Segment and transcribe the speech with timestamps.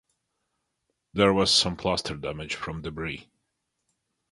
[1.13, 3.29] There was some plaster damage from debris.